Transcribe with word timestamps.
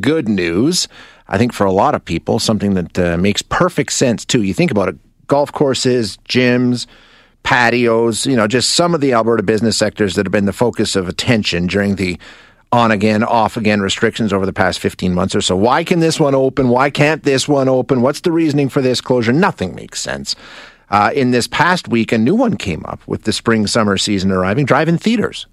good 0.00 0.28
news. 0.28 0.88
I 1.28 1.38
think 1.38 1.52
for 1.52 1.64
a 1.64 1.72
lot 1.72 1.94
of 1.94 2.04
people, 2.04 2.38
something 2.38 2.74
that 2.74 2.98
uh, 2.98 3.16
makes 3.16 3.42
perfect 3.42 3.92
sense 3.92 4.24
too. 4.24 4.42
You 4.42 4.54
think 4.54 4.70
about 4.70 4.88
it 4.88 4.96
golf 5.26 5.52
courses, 5.52 6.18
gyms, 6.28 6.86
patios, 7.44 8.26
you 8.26 8.36
know, 8.36 8.46
just 8.46 8.70
some 8.70 8.94
of 8.94 9.00
the 9.00 9.12
Alberta 9.12 9.42
business 9.42 9.76
sectors 9.76 10.14
that 10.14 10.26
have 10.26 10.32
been 10.32 10.46
the 10.46 10.52
focus 10.52 10.96
of 10.96 11.08
attention 11.08 11.66
during 11.66 11.96
the 11.96 12.18
on 12.72 12.90
again, 12.90 13.24
off 13.24 13.56
again 13.56 13.80
restrictions 13.80 14.32
over 14.32 14.46
the 14.46 14.52
past 14.52 14.78
15 14.78 15.14
months 15.14 15.34
or 15.34 15.40
so. 15.40 15.56
Why 15.56 15.82
can 15.82 16.00
this 16.00 16.20
one 16.20 16.34
open? 16.34 16.68
Why 16.68 16.90
can't 16.90 17.22
this 17.22 17.48
one 17.48 17.68
open? 17.68 18.02
What's 18.02 18.20
the 18.20 18.32
reasoning 18.32 18.68
for 18.68 18.80
this 18.80 19.00
closure? 19.00 19.32
Nothing 19.32 19.74
makes 19.74 20.00
sense. 20.00 20.36
Uh, 20.88 21.10
in 21.14 21.30
this 21.30 21.46
past 21.46 21.88
week, 21.88 22.12
a 22.12 22.18
new 22.18 22.34
one 22.34 22.56
came 22.56 22.84
up 22.86 23.00
with 23.06 23.22
the 23.22 23.32
spring 23.32 23.66
summer 23.66 23.96
season 23.96 24.30
arriving 24.30 24.66
drive 24.66 24.88
in 24.88 24.98
theaters. 24.98 25.46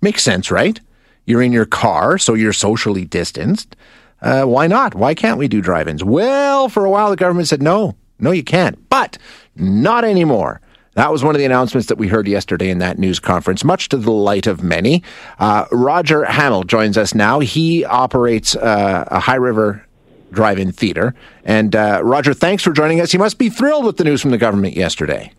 Makes 0.00 0.22
sense, 0.22 0.50
right? 0.50 0.80
You're 1.26 1.42
in 1.42 1.52
your 1.52 1.66
car, 1.66 2.18
so 2.18 2.34
you're 2.34 2.52
socially 2.52 3.04
distanced. 3.04 3.76
Uh, 4.20 4.44
why 4.44 4.66
not? 4.66 4.94
Why 4.94 5.14
can't 5.14 5.38
we 5.38 5.48
do 5.48 5.60
drive 5.60 5.88
ins? 5.88 6.04
Well, 6.04 6.68
for 6.68 6.84
a 6.84 6.90
while, 6.90 7.10
the 7.10 7.16
government 7.16 7.48
said 7.48 7.62
no, 7.62 7.96
no, 8.18 8.30
you 8.30 8.44
can't. 8.44 8.88
But 8.88 9.18
not 9.56 10.04
anymore. 10.04 10.60
That 10.94 11.10
was 11.10 11.24
one 11.24 11.34
of 11.34 11.40
the 11.40 11.44
announcements 11.44 11.88
that 11.88 11.98
we 11.98 12.06
heard 12.06 12.28
yesterday 12.28 12.70
in 12.70 12.78
that 12.78 12.98
news 12.98 13.18
conference, 13.18 13.64
much 13.64 13.88
to 13.88 13.96
the 13.96 14.04
delight 14.04 14.46
of 14.46 14.62
many. 14.62 15.02
Uh, 15.40 15.66
Roger 15.72 16.24
Hamill 16.24 16.62
joins 16.62 16.96
us 16.96 17.14
now. 17.14 17.40
He 17.40 17.84
operates 17.84 18.54
uh, 18.54 19.04
a 19.08 19.18
High 19.18 19.34
River 19.34 19.84
drive-in 20.30 20.72
theater. 20.72 21.14
And 21.44 21.74
uh, 21.74 22.00
Roger, 22.04 22.32
thanks 22.32 22.62
for 22.62 22.72
joining 22.72 23.00
us. 23.00 23.12
You 23.12 23.18
must 23.18 23.38
be 23.38 23.50
thrilled 23.50 23.84
with 23.84 23.96
the 23.96 24.04
news 24.04 24.22
from 24.22 24.30
the 24.30 24.38
government 24.38 24.76
yesterday. 24.76 25.32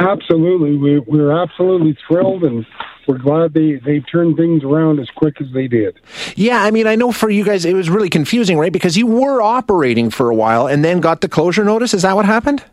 Absolutely, 0.00 0.76
we, 0.76 0.98
we're 0.98 1.40
absolutely 1.40 1.96
thrilled, 2.08 2.42
and 2.42 2.66
we're 3.06 3.18
glad 3.18 3.54
they 3.54 3.74
they 3.74 4.00
turned 4.00 4.36
things 4.36 4.62
around 4.64 5.00
as 5.00 5.08
quick 5.10 5.40
as 5.40 5.46
they 5.52 5.68
did. 5.68 5.98
Yeah, 6.36 6.62
I 6.62 6.70
mean, 6.70 6.86
I 6.86 6.94
know 6.94 7.12
for 7.12 7.30
you 7.30 7.44
guys 7.44 7.64
it 7.64 7.74
was 7.74 7.90
really 7.90 8.10
confusing, 8.10 8.58
right? 8.58 8.72
Because 8.72 8.96
you 8.96 9.06
were 9.06 9.42
operating 9.42 10.10
for 10.10 10.30
a 10.30 10.34
while 10.34 10.66
and 10.66 10.84
then 10.84 11.00
got 11.00 11.20
the 11.20 11.28
closure 11.28 11.64
notice. 11.64 11.94
Is 11.94 12.02
that 12.02 12.16
what 12.16 12.24
happened? 12.24 12.64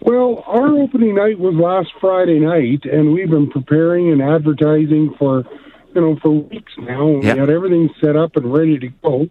Well, 0.00 0.44
our 0.46 0.68
opening 0.68 1.16
night 1.16 1.38
was 1.38 1.54
last 1.54 1.90
Friday 2.00 2.38
night, 2.38 2.84
and 2.84 3.12
we've 3.12 3.28
been 3.28 3.50
preparing 3.50 4.10
and 4.12 4.22
advertising 4.22 5.14
for, 5.18 5.44
you 5.94 6.00
know, 6.00 6.16
for 6.22 6.30
weeks 6.30 6.72
now. 6.78 7.08
Yep. 7.08 7.22
We 7.22 7.40
had 7.40 7.50
everything 7.50 7.90
set 8.00 8.16
up 8.16 8.36
and 8.36 8.52
ready 8.52 8.78
to 8.78 8.88
go. 8.88 9.28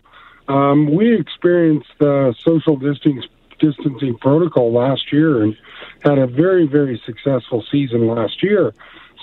Um, 0.48 0.94
we 0.94 1.20
experienced 1.20 1.90
the 2.00 2.36
social 2.44 2.78
distancing 2.78 4.18
protocol 4.20 4.72
last 4.74 5.12
year 5.12 5.44
and 5.44 5.58
had 6.04 6.18
a 6.18 6.28
very 6.28 6.68
very 6.68 7.02
successful 7.06 7.66
season 7.72 8.08
last 8.08 8.44
year. 8.44 8.74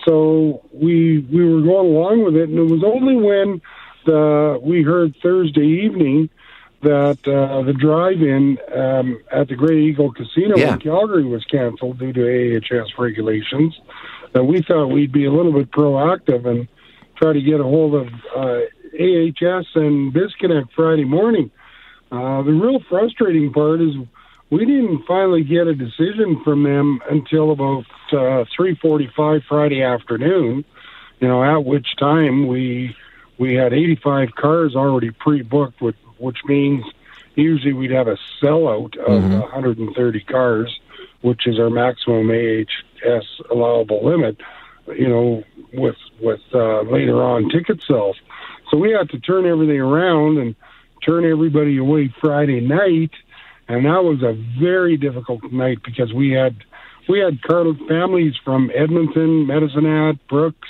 So 0.05 0.65
we 0.73 1.21
we 1.33 1.45
were 1.45 1.63
going 1.63 1.95
along 1.95 2.25
with 2.25 2.37
it, 2.37 2.49
and 2.49 2.59
it 2.59 2.71
was 2.71 2.83
only 2.85 3.17
when 3.17 3.61
the 4.07 4.61
we 4.63 4.83
heard 4.83 5.15
Thursday 5.23 5.67
evening 5.85 6.29
that 6.83 7.19
uh, 7.27 7.63
the 7.63 7.73
drive-in 7.73 8.59
um, 8.77 9.23
at 9.33 9.49
the 9.49 9.57
Grey 9.57 9.85
Eagle 9.85 10.13
Casino 10.13 10.57
yeah. 10.57 10.75
in 10.75 10.81
Calgary 10.81 11.25
was 11.25 11.43
canceled 11.47 11.99
due 11.99 12.13
to 12.13 12.57
AHS 12.57 12.99
regulations. 12.99 13.79
That 14.35 14.45
we 14.45 14.63
thought 14.63 14.89
we'd 14.89 15.13
be 15.13 15.25
a 15.25 15.33
little 15.33 15.53
bit 15.53 15.71
proactive 15.71 16.45
and 16.47 16.69
try 17.17 17.33
to 17.33 17.41
get 17.41 17.61
a 17.61 17.63
hold 17.63 17.95
of 17.95 18.09
uh, 18.37 18.61
AHS 19.01 19.67
and 19.75 20.13
BizConnect 20.13 20.73
Friday 20.75 21.05
morning. 21.05 21.51
Uh, 22.13 22.43
the 22.43 22.53
real 22.53 22.81
frustrating 22.89 23.53
part 23.53 23.81
is 23.81 23.95
we 24.55 24.65
didn't 24.65 25.05
finally 25.05 25.43
get 25.43 25.67
a 25.67 25.75
decision 25.75 26.41
from 26.45 26.63
them 26.63 27.01
until 27.11 27.51
about 27.51 27.85
uh, 28.13 28.45
3:45 28.57 29.43
Friday 29.49 29.83
afternoon. 29.83 30.65
You 31.21 31.29
know, 31.29 31.43
at 31.43 31.65
which 31.65 31.97
time 31.99 32.47
we 32.47 32.95
we 33.37 33.55
had 33.55 33.73
85 33.73 34.29
cars 34.37 34.77
already 34.77 35.11
pre-booked 35.11 35.81
with 35.81 35.97
which 36.19 36.39
means 36.45 36.85
usually 37.35 37.73
we'd 37.73 37.91
have 37.91 38.07
a 38.07 38.17
sellout 38.41 38.97
of 38.97 39.23
mm-hmm. 39.25 39.41
130 39.41 40.21
cars, 40.21 40.79
which 41.23 41.49
is 41.49 41.59
our 41.59 41.71
maximum 41.71 42.31
AHS 42.31 43.25
allowable 43.51 44.05
limit. 44.05 44.41
You 44.87 45.09
know, 45.09 45.45
with 45.73 45.97
with 46.21 46.43
uh, 46.55 46.83
later 46.83 47.21
on 47.21 47.49
ticket 47.49 47.83
sales, 47.83 48.17
so 48.71 48.77
we 48.77 48.93
had 48.93 49.11
to 49.11 49.19
turn 49.19 49.47
everything 49.47 49.81
around 49.81 50.39
and 50.39 50.55
turn 51.05 51.25
everybody 51.25 51.79
away 51.79 52.15
Friday 52.21 52.61
night, 52.61 53.11
and 53.69 53.85
that 53.85 54.05
was 54.05 54.23
a 54.23 54.35
very 54.61 54.97
difficult 54.97 55.53
night 55.53 55.79
because 55.85 56.13
we 56.13 56.31
had 56.31 56.57
we 57.09 57.19
had 57.19 57.43
car 57.43 57.65
families 57.89 58.35
from 58.45 58.71
Edmonton, 58.75 59.47
Medicine 59.47 59.85
Hat, 59.85 60.17
Brooks, 60.29 60.69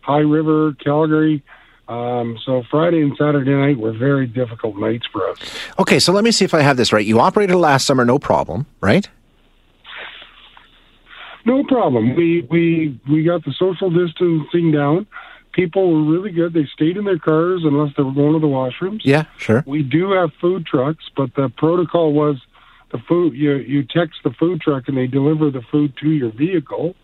High 0.00 0.18
River, 0.20 0.74
Calgary 0.82 1.42
um, 1.88 2.38
so 2.44 2.62
Friday 2.70 3.00
and 3.00 3.16
Saturday 3.18 3.54
night 3.54 3.78
were 3.78 3.92
very 3.92 4.26
difficult 4.26 4.76
nights 4.76 5.06
for 5.10 5.26
us. 5.28 5.38
Okay, 5.78 5.98
so 5.98 6.12
let 6.12 6.22
me 6.22 6.30
see 6.30 6.44
if 6.44 6.52
I 6.52 6.60
have 6.60 6.76
this 6.76 6.92
right. 6.92 7.04
You 7.04 7.18
operated 7.18 7.56
last 7.56 7.86
summer, 7.86 8.04
no 8.04 8.18
problem, 8.18 8.66
right? 8.80 9.08
No 11.46 11.64
problem. 11.64 12.14
We 12.14 12.46
we 12.50 13.00
we 13.10 13.24
got 13.24 13.42
the 13.44 13.54
social 13.58 13.90
distancing 13.90 14.70
down. 14.70 15.06
People 15.58 15.92
were 15.92 16.12
really 16.12 16.30
good. 16.30 16.52
They 16.52 16.68
stayed 16.72 16.96
in 16.96 17.04
their 17.04 17.18
cars 17.18 17.62
unless 17.64 17.92
they 17.96 18.02
were 18.04 18.12
going 18.12 18.34
to 18.34 18.38
the 18.38 18.46
washrooms. 18.46 19.00
Yeah, 19.02 19.24
sure. 19.38 19.64
We 19.66 19.82
do 19.82 20.12
have 20.12 20.30
food 20.40 20.66
trucks, 20.66 21.04
but 21.16 21.34
the 21.34 21.48
protocol 21.56 22.12
was 22.12 22.36
the 22.92 22.98
food. 23.08 23.34
You 23.34 23.56
you 23.56 23.82
text 23.82 24.20
the 24.22 24.30
food 24.30 24.60
truck 24.60 24.84
and 24.86 24.96
they 24.96 25.08
deliver 25.08 25.50
the 25.50 25.62
food 25.72 25.94
to 26.00 26.08
your 26.10 26.30
vehicle, 26.30 26.94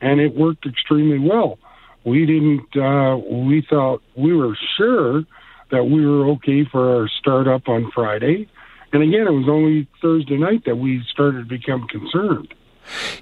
and 0.00 0.20
it 0.20 0.34
worked 0.34 0.66
extremely 0.66 1.18
well 1.18 1.58
we 2.04 2.26
didn't. 2.26 2.76
Uh, 2.76 3.16
we 3.16 3.64
thought 3.68 4.02
we 4.16 4.34
were 4.34 4.56
sure 4.76 5.22
that 5.70 5.84
we 5.84 6.04
were 6.04 6.30
okay 6.30 6.64
for 6.70 6.96
our 6.96 7.08
startup 7.20 7.68
on 7.68 7.90
Friday, 7.94 8.48
and 8.92 9.02
again, 9.02 9.26
it 9.26 9.32
was 9.32 9.48
only 9.48 9.86
Thursday 10.00 10.36
night 10.36 10.64
that 10.66 10.76
we 10.76 11.02
started 11.12 11.48
to 11.48 11.48
become 11.48 11.86
concerned. 11.88 12.52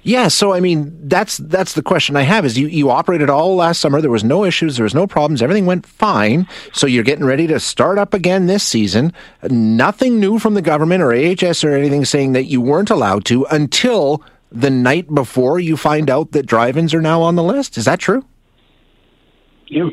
Yeah, 0.03 0.29
so 0.29 0.53
I 0.53 0.59
mean 0.59 1.07
that's 1.07 1.37
that's 1.37 1.73
the 1.73 1.83
question 1.83 2.15
I 2.15 2.23
have 2.23 2.45
is 2.45 2.57
you, 2.57 2.67
you 2.67 2.89
operated 2.89 3.29
all 3.29 3.55
last 3.55 3.79
summer, 3.81 4.01
there 4.01 4.09
was 4.09 4.23
no 4.23 4.43
issues, 4.43 4.77
there 4.77 4.83
was 4.83 4.95
no 4.95 5.05
problems, 5.05 5.41
everything 5.41 5.65
went 5.65 5.85
fine. 5.85 6.47
So 6.73 6.87
you're 6.87 7.03
getting 7.03 7.25
ready 7.25 7.45
to 7.47 7.59
start 7.59 7.97
up 7.97 8.13
again 8.13 8.47
this 8.47 8.63
season. 8.63 9.13
Nothing 9.49 10.19
new 10.19 10.39
from 10.39 10.55
the 10.55 10.61
government 10.61 11.03
or 11.03 11.13
AHS 11.13 11.63
or 11.63 11.73
anything 11.73 12.05
saying 12.05 12.33
that 12.33 12.45
you 12.45 12.61
weren't 12.61 12.89
allowed 12.89 13.25
to 13.25 13.45
until 13.51 14.23
the 14.51 14.69
night 14.69 15.13
before 15.13 15.59
you 15.59 15.77
find 15.77 16.09
out 16.09 16.31
that 16.31 16.45
drive-ins 16.45 16.93
are 16.93 17.01
now 17.01 17.21
on 17.21 17.35
the 17.35 17.43
list. 17.43 17.77
Is 17.77 17.85
that 17.85 17.99
true? 17.99 18.25
Yeah. 19.67 19.89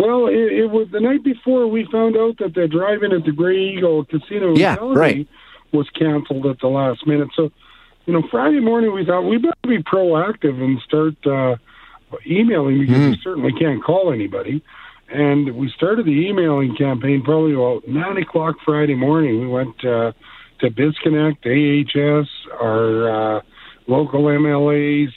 Well, 0.00 0.26
it, 0.26 0.52
it, 0.52 0.70
was 0.70 0.88
the 0.92 1.00
night 1.00 1.22
before 1.22 1.66
we 1.66 1.86
found 1.90 2.16
out 2.16 2.38
that 2.38 2.54
the 2.54 2.68
drive-in 2.68 3.12
at 3.12 3.24
the 3.24 3.32
Grey 3.32 3.56
Eagle 3.56 4.04
Casino 4.04 4.54
yeah, 4.54 4.76
right. 4.80 5.26
was 5.72 5.88
canceled 5.90 6.46
at 6.46 6.60
the 6.60 6.68
last 6.68 7.06
minute. 7.06 7.28
So, 7.34 7.50
you 8.08 8.14
know, 8.14 8.26
Friday 8.30 8.60
morning 8.60 8.94
we 8.94 9.04
thought 9.04 9.28
we 9.28 9.36
better 9.36 9.54
be 9.64 9.82
proactive 9.82 10.62
and 10.62 10.80
start 10.80 11.14
uh, 11.26 11.56
emailing 12.26 12.80
because 12.80 12.96
mm. 12.96 13.10
we 13.10 13.18
certainly 13.22 13.52
can't 13.52 13.84
call 13.84 14.10
anybody. 14.14 14.64
And 15.10 15.54
we 15.54 15.70
started 15.76 16.06
the 16.06 16.26
emailing 16.26 16.74
campaign 16.74 17.22
probably 17.22 17.52
about 17.52 17.86
nine 17.86 18.16
o'clock 18.16 18.56
Friday 18.64 18.94
morning. 18.94 19.42
We 19.42 19.46
went 19.46 19.84
uh, 19.84 20.12
to 20.60 20.70
BizConnect, 20.70 21.44
AHS, 21.44 22.28
our 22.58 23.36
uh, 23.36 23.40
local 23.86 24.22
MLAs, 24.22 25.12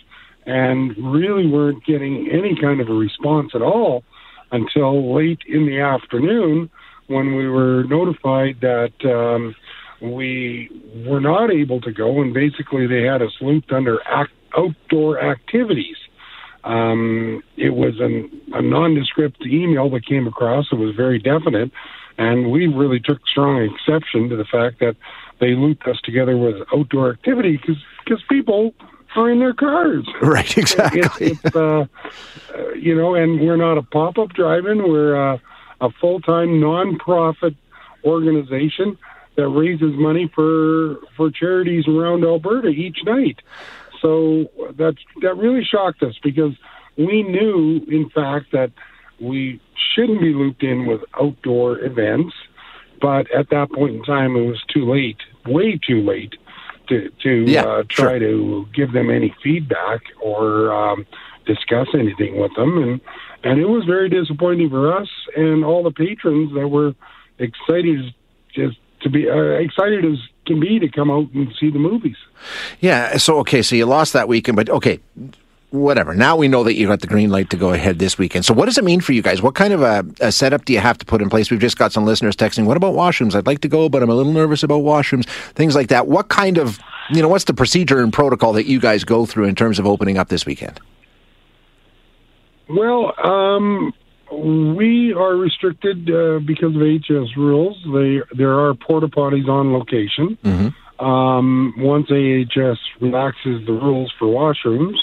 and 0.46 0.94
really 0.97 1.47
weren't 1.47 1.85
getting 1.85 2.29
any 2.29 2.59
kind 2.59 2.81
of 2.81 2.90
a 2.90 2.94
response 2.94 3.52
at 3.56 3.62
all 3.62 4.03
until 4.52 5.16
late 5.16 5.40
in 5.47 5.66
the 5.66 5.79
afternoon 5.79 6.69
when 7.08 7.35
we 7.35 7.47
were 7.47 7.85
notified 7.85 8.58
that 8.59 8.91
um, 9.06 9.56
we 10.01 10.69
were 11.06 11.22
not 11.22 11.51
able 11.51 11.79
to 11.81 11.91
go, 11.91 12.22
and 12.22 12.34
basically 12.34 12.88
they 12.88 13.03
had 13.03 13.22
us 13.22 13.31
looped 13.39 13.72
under 13.72 14.00
act- 14.07 14.31
outdoor 14.57 15.19
activities. 15.22 15.95
Um, 16.63 17.44
it 17.57 17.72
was 17.72 18.00
an, 18.00 18.29
a 18.53 18.61
nondescript 18.61 19.45
email 19.45 19.90
that 19.91 20.06
came 20.06 20.28
across. 20.28 20.67
It 20.72 20.75
was 20.75 20.95
very 20.95 21.19
definite, 21.19 21.72
and 22.17 22.52
we 22.52 22.67
really 22.67 22.99
took 22.99 23.20
strong 23.28 23.64
exception 23.64 24.29
to 24.29 24.35
the 24.35 24.46
fact 24.46 24.79
that 24.79 24.96
they 25.40 25.55
looped 25.55 25.87
us 25.87 25.99
together 26.03 26.37
with 26.37 26.55
outdoor 26.73 27.11
activity 27.11 27.58
because 27.58 28.23
people 28.29 28.73
are 29.16 29.29
in 29.29 29.40
their 29.40 29.53
cars. 29.53 30.08
Right, 30.22 30.58
exactly. 30.58 31.02
It's, 31.02 31.43
it's 31.43 31.55
uh, 31.55 31.85
you 32.76 32.96
know, 32.96 33.16
and 33.16 33.40
we're 33.41 33.58
not 33.58 33.78
a 33.78 33.81
pop-up 33.81 34.29
drive-in. 34.34 34.90
We're 34.90 35.34
uh, 35.34 35.37
a 35.81 35.90
full-time 35.99 36.59
non-profit 36.59 37.55
organization 38.05 38.97
that 39.41 39.49
raises 39.49 39.93
money 39.96 40.32
for 40.35 40.97
for 41.17 41.32
charities 41.32 41.88
around 41.88 42.23
Alberta 42.23 42.67
each 42.67 42.99
night. 43.03 43.40
So 44.02 44.49
that 44.78 44.96
that 45.22 45.35
really 45.35 45.64
shocked 45.64 46.03
us 46.03 46.16
because 46.22 46.53
we 46.97 47.23
knew, 47.23 47.84
in 47.88 48.09
fact, 48.09 48.52
that 48.52 48.72
we 49.20 49.59
shouldn't 49.93 50.22
be 50.22 50.34
looped 50.34 50.64
in 50.64 50.85
with 50.85 51.02
outdoor 51.20 51.79
events. 51.79 52.34
But 53.02 53.32
at 53.32 53.49
that 53.49 53.72
point 53.72 53.96
in 53.96 54.03
time, 54.03 54.35
it 54.35 54.46
was 54.46 54.61
too 54.72 54.90
late, 54.90 55.17
way 55.46 55.78
too 55.78 56.02
late 56.02 56.35
to 56.90 57.09
to 57.23 57.46
yeah, 57.47 57.64
uh, 57.64 57.84
try 57.90 58.20
sure. 58.20 58.20
to 58.20 58.67
give 58.76 58.91
them 58.91 59.09
any 59.09 59.34
feedback 59.43 60.02
or 60.22 60.72
um, 60.72 61.08
discuss 61.47 61.88
anything 61.96 62.40
with 62.40 62.53
them, 62.55 62.78
and 62.78 63.02
and 63.43 63.59
it 63.59 63.66
was 63.66 63.85
very 63.85 64.08
disappointing 64.08 64.70
for 64.70 64.96
us 64.96 65.09
and 65.35 65.66
all 65.66 65.82
the 65.82 65.91
patrons 65.91 66.53
that 66.53 66.67
were 66.67 66.93
excited 67.40 68.14
just 68.53 68.78
to 69.03 69.09
be 69.09 69.30
uh, 69.30 69.36
excited 69.36 70.06
as 70.06 70.18
can 70.46 70.59
be 70.59 70.80
to 70.80 70.90
come 70.90 71.12
out 71.12 71.32
and 71.34 71.53
see 71.59 71.70
the 71.70 71.80
movies. 71.80 72.18
Yeah. 72.80 73.18
So 73.18 73.40
okay, 73.40 73.62
so 73.62 73.76
you 73.76 73.86
lost 73.86 74.14
that 74.14 74.28
weekend, 74.28 74.56
but 74.56 74.70
okay, 74.70 75.00
whatever. 75.72 76.14
Now 76.14 76.36
we 76.36 76.48
know 76.48 76.64
that 76.64 76.76
you 76.76 76.88
got 76.88 77.00
the 77.00 77.08
green 77.08 77.30
light 77.30 77.50
to 77.52 77.58
go 77.58 77.72
ahead 77.72 77.98
this 77.98 78.18
weekend. 78.18 78.46
So 78.46 78.53
what 78.53 78.66
does 78.66 78.78
it 78.78 78.84
mean 78.84 79.02
for 79.02 79.14
you 79.14 79.22
guys? 79.22 79.42
What 79.42 79.56
kind 79.56 79.74
of 79.74 79.82
a, 79.82 80.06
a, 80.20 80.32
setup 80.32 80.66
do 80.66 80.74
you 80.74 80.80
have 80.80 80.98
to 80.98 81.06
put 81.06 81.22
in 81.22 81.30
place? 81.30 81.50
We've 81.50 81.59
just 81.59 81.78
got 81.78 81.94
some 81.94 82.06
listeners 82.06 82.36
texting, 82.36 82.66
what 82.66 82.78
about 82.78 82.94
washrooms? 82.94 83.36
I'd 83.36 83.48
like 83.48 83.62
to 83.62 83.70
go, 83.70 83.88
but 83.88 84.03
I'm 84.03 84.09
a 84.09 84.16
little 84.16 84.34
nervous 84.34 84.64
about 84.64 84.82
washrooms, 84.82 85.26
things 85.53 85.74
like 85.74 85.88
that. 85.88 86.08
What 86.08 86.28
kind 86.28 86.58
of, 86.58 86.78
you 87.09 87.22
know, 87.22 87.30
what's 87.30 87.46
the 87.46 87.53
procedure 87.53 88.02
and 88.02 88.12
protocol 88.12 88.53
that 88.53 88.66
you 88.66 88.80
guys 88.80 89.06
go 89.06 89.26
through 89.26 89.46
in 89.46 89.56
terms 89.56 89.80
of 89.80 89.88
opening 89.88 90.18
up 90.18 90.28
this 90.28 90.46
weekend? 90.46 90.80
Well, 92.68 93.14
um, 93.26 93.94
we 94.31 95.13
are 95.13 95.35
restricted 95.35 96.09
uh, 96.09 96.39
because 96.39 96.75
of 96.75 96.81
HS 96.81 97.35
rules. 97.37 97.78
They, 97.93 98.22
there 98.35 98.59
are 98.59 98.73
porta 98.73 99.07
potties 99.07 99.47
on 99.47 99.73
location. 99.73 100.37
Mm-hmm. 100.43 101.05
Um, 101.05 101.73
once 101.78 102.11
AHS 102.11 102.78
relaxes 102.99 103.66
the 103.66 103.73
rules 103.73 104.13
for 104.19 104.28
washrooms, 104.28 104.97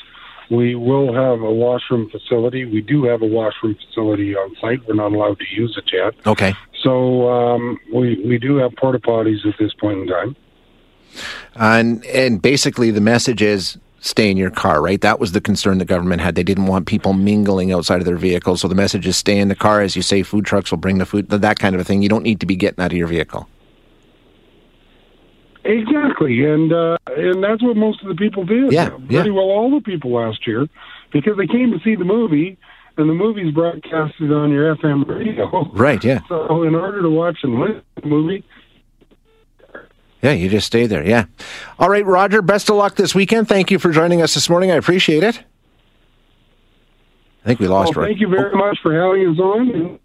we 0.51 0.75
will 0.75 1.13
have 1.13 1.41
a 1.41 1.53
washroom 1.53 2.09
facility. 2.11 2.65
We 2.65 2.81
do 2.81 3.05
have 3.05 3.23
a 3.23 3.27
washroom 3.27 3.77
facility 3.87 4.35
on 4.35 4.55
site. 4.61 4.87
We're 4.87 4.95
not 4.95 5.13
allowed 5.13 5.39
to 5.41 5.45
use 5.51 5.77
it 5.77 5.91
yet. 5.93 6.15
Okay. 6.27 6.55
So 6.83 7.29
um, 7.29 7.79
we 7.93 8.23
we 8.25 8.39
do 8.39 8.57
have 8.57 8.73
porta 8.77 8.99
potties 8.99 9.45
at 9.47 9.55
this 9.59 9.75
point 9.75 9.99
in 9.99 10.07
time. 10.07 10.37
And 11.57 12.05
and 12.07 12.41
basically 12.41 12.91
the 12.91 13.01
message 13.01 13.43
is 13.43 13.79
stay 14.01 14.31
in 14.31 14.37
your 14.37 14.51
car, 14.51 14.81
right? 14.83 15.01
That 15.01 15.19
was 15.19 15.33
the 15.33 15.41
concern 15.41 15.79
the 15.79 15.85
government 15.85 16.21
had. 16.21 16.35
They 16.35 16.43
didn't 16.43 16.67
want 16.67 16.87
people 16.87 17.13
mingling 17.13 17.73
outside 17.73 18.01
of 18.01 18.05
their 18.05 18.17
vehicles. 18.17 18.61
So 18.61 18.69
the 18.69 18.75
message 18.75 19.07
is 19.07 19.17
stay 19.17 19.39
in 19.39 19.49
the 19.49 19.55
car. 19.55 19.81
As 19.81 19.97
you 19.97 20.03
say, 20.03 20.23
food 20.23 20.45
trucks 20.45 20.71
will 20.71 20.79
bring 20.79 20.99
the 20.99 21.07
food, 21.07 21.29
that 21.29 21.59
kind 21.59 21.75
of 21.75 21.81
a 21.81 21.85
thing. 21.85 22.03
You 22.03 22.09
don't 22.09 22.23
need 22.23 22.41
to 22.41 22.47
be 22.47 22.57
getting 22.57 22.83
out 22.83 22.93
of 22.93 22.99
your 22.99 23.09
vehicle. 23.09 23.49
Exactly, 25.65 26.47
and 26.47 26.73
uh, 26.73 26.97
and 27.09 27.45
that's 27.45 27.63
what 27.63 27.77
most 27.77 28.01
of 28.01 28.09
the 28.09 28.15
people 28.15 28.43
did. 28.45 28.73
Yeah, 28.73 28.89
pretty 28.89 29.15
yeah. 29.15 29.25
well 29.29 29.51
all 29.51 29.71
the 29.71 29.83
people 29.83 30.13
last 30.13 30.47
year, 30.47 30.67
because 31.13 31.37
they 31.37 31.47
came 31.47 31.73
to 31.73 31.79
see 31.81 31.95
the 31.95 32.07
movie, 32.07 32.57
and 32.97 33.11
the 33.11 33.13
movie's 33.13 33.53
broadcasted 33.53 34.33
on 34.33 34.51
your 34.51 34.75
FM 34.77 35.07
radio. 35.07 35.71
Right. 35.75 36.03
Yeah. 36.03 36.21
So 36.29 36.63
in 36.63 36.75
order 36.75 37.03
to 37.03 37.11
watch 37.11 37.39
and 37.43 37.61
listen 37.61 37.83
to 37.97 38.03
the 38.03 38.09
movie. 38.09 38.45
Yeah, 40.23 40.33
you 40.33 40.49
just 40.49 40.67
stay 40.67 40.87
there. 40.87 41.07
Yeah. 41.07 41.27
All 41.79 41.89
right, 41.89 42.05
Roger. 42.05 42.43
Best 42.43 42.69
of 42.71 42.77
luck 42.77 42.97
this 42.97 43.15
weekend. 43.15 43.49
Thank 43.49 43.71
you 43.71 43.79
for 43.79 43.91
joining 43.91 44.21
us 44.21 44.35
this 44.35 44.51
morning. 44.51 44.71
I 44.71 44.75
appreciate 44.75 45.23
it. 45.23 45.43
I 47.45 47.47
think 47.47 47.61
we 47.61 47.69
lost. 47.69 47.95
Well, 47.97 48.07
thank 48.07 48.21
you 48.21 48.29
very 48.29 48.51
oh. 48.53 48.59
much 48.59 48.79
for 48.83 48.93
having 48.93 49.29
us 49.33 49.39
on. 49.39 49.99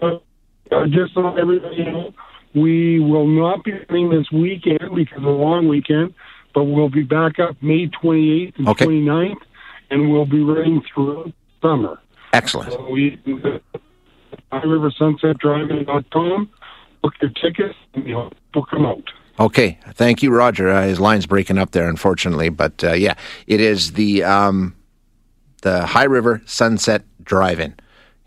Uh, 0.00 0.86
just 0.86 1.14
so 1.14 1.36
everybody 1.36 1.84
knows 1.84 2.12
we 2.54 3.00
will 3.00 3.26
not 3.26 3.64
be 3.64 3.72
running 3.72 4.10
this 4.10 4.30
weekend 4.32 4.78
because 4.94 5.18
of 5.18 5.24
a 5.24 5.30
long 5.30 5.68
weekend, 5.68 6.14
but 6.54 6.64
we'll 6.64 6.88
be 6.88 7.02
back 7.02 7.38
up 7.38 7.56
May 7.60 7.88
28th 7.88 8.56
and 8.58 8.68
okay. 8.68 8.86
29th, 8.86 9.36
and 9.90 10.10
we'll 10.10 10.26
be 10.26 10.42
running 10.42 10.82
through 10.94 11.32
summer. 11.60 11.98
Excellent. 12.32 12.72
So 12.72 12.88
we, 12.90 13.20
com. 14.50 16.48
book 17.02 17.14
your 17.20 17.30
tickets, 17.30 17.74
and 17.94 18.32
book 18.52 18.70
them 18.70 18.86
out. 18.86 19.04
Okay, 19.38 19.78
thank 19.94 20.22
you, 20.22 20.30
Roger. 20.30 20.70
Uh, 20.70 20.82
his 20.82 21.00
line's 21.00 21.26
breaking 21.26 21.58
up 21.58 21.72
there, 21.72 21.88
unfortunately, 21.88 22.50
but 22.50 22.84
uh, 22.84 22.92
yeah, 22.92 23.14
it 23.46 23.60
is 23.60 23.92
the 23.94 24.22
um, 24.22 24.76
the 25.62 25.86
High 25.86 26.04
River 26.04 26.40
Sunset 26.46 27.04
Drive-In 27.22 27.74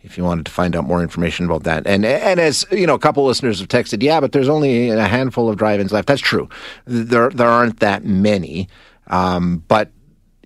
if 0.07 0.18
you 0.18 0.24
wanted 0.24 0.45
to 0.45 0.51
find 0.51 0.75
out 0.75 0.86
more 0.86 1.01
information 1.01 1.45
about 1.45 1.63
that. 1.63 1.86
And 1.86 2.06
and 2.06 2.39
as 2.39 2.65
you 2.71 2.88
know, 2.88 2.94
a 2.94 3.00
couple 3.00 3.25
listeners 3.25 3.59
have 3.59 3.68
texted, 3.68 4.01
yeah, 4.01 4.19
but 4.19 4.31
there's 4.31 4.50
only 4.50 4.89
a 4.89 5.07
handful 5.07 5.50
of 5.50 5.57
drive-ins 5.57 5.92
left. 5.92 6.07
That's 6.07 6.21
true. 6.21 6.50
There 6.86 7.30
there 7.30 7.50
aren't 7.50 7.80
that 7.80 8.03
many, 8.03 8.68
um, 9.07 9.63
but 9.68 9.92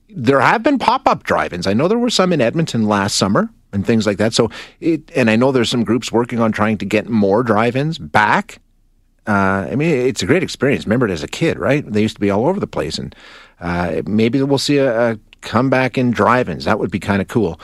there 0.09 0.41
have 0.41 0.63
been 0.63 0.77
pop-up 0.77 1.23
drive-ins. 1.23 1.67
I 1.67 1.73
know 1.73 1.87
there 1.87 1.97
were 1.97 2.09
some 2.09 2.33
in 2.33 2.41
Edmonton 2.41 2.87
last 2.87 3.15
summer 3.15 3.49
and 3.71 3.85
things 3.85 4.05
like 4.05 4.17
that. 4.17 4.33
So 4.33 4.49
it, 4.79 5.09
and 5.15 5.29
I 5.29 5.35
know 5.37 5.51
there's 5.51 5.69
some 5.69 5.85
groups 5.85 6.11
working 6.11 6.39
on 6.39 6.51
trying 6.51 6.77
to 6.79 6.85
get 6.85 7.07
more 7.07 7.43
drive-ins 7.43 7.97
back. 7.97 8.59
Uh, 9.27 9.67
I 9.71 9.75
mean, 9.75 9.89
it's 9.89 10.23
a 10.23 10.25
great 10.25 10.43
experience. 10.43 10.85
Remember 10.85 11.07
it 11.07 11.11
as 11.11 11.23
a 11.23 11.27
kid, 11.27 11.59
right? 11.59 11.85
They 11.85 12.01
used 12.01 12.15
to 12.15 12.21
be 12.21 12.31
all 12.31 12.47
over 12.47 12.59
the 12.59 12.67
place, 12.67 12.97
and 12.97 13.15
uh, 13.59 14.01
maybe 14.05 14.41
we'll 14.41 14.57
see 14.57 14.77
a, 14.77 15.11
a 15.11 15.19
comeback 15.41 15.97
in 15.97 16.11
drive-ins. 16.11 16.65
That 16.65 16.79
would 16.79 16.91
be 16.91 16.99
kind 16.99 17.21
of 17.21 17.27
cool. 17.27 17.59